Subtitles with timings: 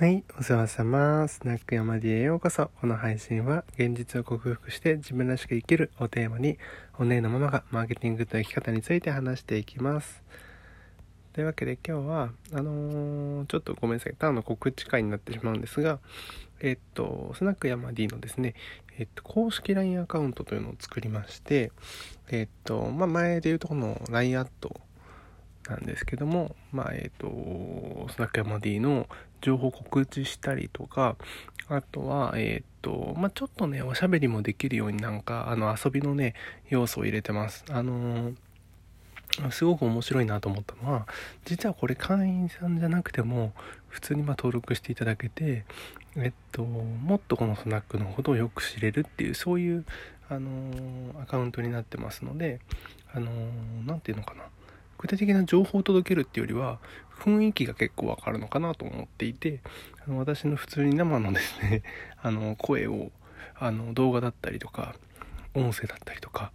[0.00, 1.28] はい、お世話様。
[1.28, 2.70] スナック山 D へようこそ。
[2.80, 6.56] この配信は、現実を克服して自分らしく生きるをテーマに、
[6.98, 10.22] お姉のママがマーケティングと生き方について話していきます。
[11.34, 14.14] というわけで今日は、あのー、ちょっとごめんなさい。
[14.14, 15.98] ただの告知会になってしまうんですが、
[16.60, 18.54] えっと、スナック山 D のですね、
[18.98, 21.72] えっと、公式 LINE アカウントというのを作りまして、
[22.30, 24.80] えっと、まあ、前で言うとこの LINE アット
[25.70, 29.08] なんですけども、まあ、えっ、ー、と、スナックヤマディの
[29.40, 31.16] 情報告知したりとか、
[31.68, 36.34] あとは、えっ、ー、と、まあ、ちょっとね、おしゃべりもできるようになんか、あの、遊びのね、
[36.68, 37.64] 要素を入れてます。
[37.70, 38.32] あの
[39.52, 41.06] すごく面白いなと思ったのは、
[41.44, 43.52] 実はこれ会員さんじゃなくても、
[43.88, 45.64] 普通にま登録していただけて、
[46.16, 49.84] えっと、もっとこのスナックのことをよく知れるっていう、そういう、
[50.28, 52.60] あのアカウントになってますので、
[53.12, 54.44] あのー、て言うのかな。
[55.00, 56.78] 具体的な情報を届けるっていうよりは
[57.18, 59.60] 雰囲気が結構わかるのかなと思っていて
[60.06, 61.82] あの私の普通に生のですね
[62.22, 63.10] あの声を
[63.58, 64.94] あの動画だったりとか
[65.54, 66.52] 音声だったりとか、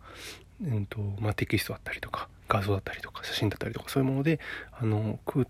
[0.63, 4.39] うんとまあ、テキストだったりとか画像だったりとか写真だったりとかそういうもので
[4.71, 5.47] あの食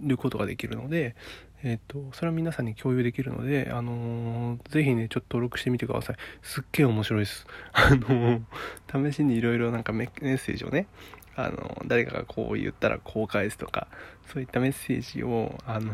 [0.00, 1.14] ることができるので、
[1.62, 6.16] えっ、とそれは皆さんに共有できるので、あのー、ぜひねちょっと登録してみてください。
[6.42, 7.46] すっげえ面白いです。
[7.72, 10.86] あのー、試しにいろいろなんかメッセージをね
[11.34, 13.88] あの誰かがこう言ったらこう返すとか
[14.32, 15.92] そういったメッセージをあの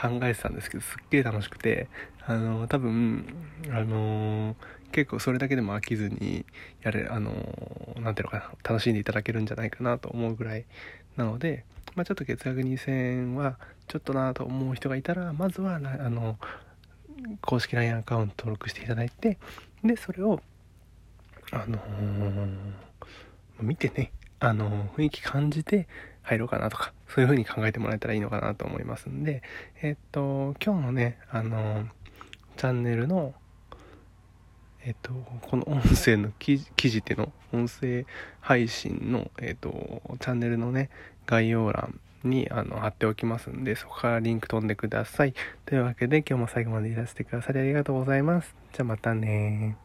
[0.00, 1.88] 考えてたんですけどすっげえ楽しくて
[2.26, 3.26] あの多分
[3.70, 4.56] あの
[4.92, 6.44] 結構それだけでも飽きずに
[6.82, 7.32] やれあの
[8.00, 10.64] 何ていうのかな楽しんでいただけるんじゃないかなと思うぐらい
[11.16, 11.64] なので、
[11.96, 13.58] まあ、ちょっと月額2000円は
[13.88, 16.38] ちょっとなと思う人がいたらまずはあの
[17.40, 19.38] 公式 LINE アカウント登録していただいて
[19.82, 20.40] でそれを
[21.50, 22.48] あのー、
[23.62, 25.88] 見てねあの、雰囲気感じて
[26.22, 29.42] 入ろうかなとか、そういう風に考えてもらえたらいいのかなと思いますんで、
[29.82, 31.88] えっと、今日のね、あの、
[32.56, 33.34] チャンネルの、
[34.86, 38.06] えっと、この音声の記事っての、音声
[38.40, 40.90] 配信の、えっと、チャンネルのね、
[41.26, 45.34] 概要欄にあの貼っておきますんで、そこからリンク飛んでください。
[45.64, 48.54] というわけで、今日も最後までいらしてくださりありがとうございます。
[48.74, 49.76] じゃあまたね